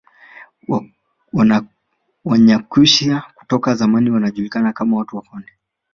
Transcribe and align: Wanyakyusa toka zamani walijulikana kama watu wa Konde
Wanyakyusa 2.25 3.23
toka 3.47 3.75
zamani 3.75 4.09
walijulikana 4.11 4.73
kama 4.73 4.97
watu 4.97 5.15
wa 5.15 5.21
Konde 5.21 5.51